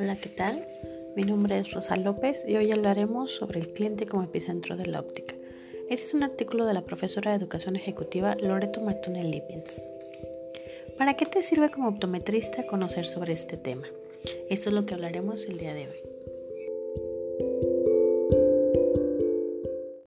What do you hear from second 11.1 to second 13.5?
qué te sirve como optometrista conocer sobre